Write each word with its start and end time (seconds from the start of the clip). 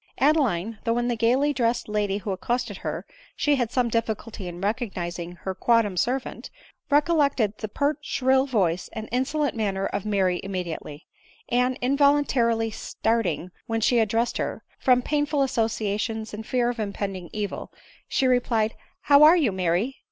Adeline, 0.17 0.79
though 0.83 0.97
in 0.97 1.09
the 1.09 1.15
gaily 1.15 1.53
dressed 1.53 1.87
lady 1.87 2.17
who 2.17 2.31
accosted 2.31 2.77
her 2.77 3.05
she 3.35 3.57
had 3.57 3.69
some 3.71 3.87
difficulty 3.87 4.47
in 4.47 4.59
recognising 4.59 5.33
her 5.33 5.53
quondam 5.53 5.95
servant, 5.95 6.49
recollected 6.89 7.55
the 7.59 7.67
pert 7.67 7.99
shrill 8.01 8.47
voice 8.47 8.89
and 8.93 9.07
insolent 9.11 9.55
manner 9.55 9.85
of 9.85 10.03
Mary 10.03 10.41
immediately; 10.43 11.05
and 11.49 11.77
involuntarily 11.83 12.71
starting 12.71 13.51
when 13.67 13.79
she 13.79 13.99
addressed 13.99 14.37
her, 14.39 14.63
from 14.79 15.03
painful 15.03 15.43
associations 15.43 16.33
and 16.33 16.45
A 16.45 16.47
i 16.47 16.49
A 16.49 16.49
i 16.49 16.49
\» 16.49 16.49
ADELINE 16.49 16.49
MOWBRAY. 16.49 16.49
igg 16.49 16.51
fear 16.51 16.69
of 16.71 16.79
impending 16.89 17.29
evil, 17.31 17.71
she 18.07 18.25
replied," 18.25 18.73
How 19.01 19.21
are 19.21 19.37
you, 19.37 19.51
Mary 19.51 19.97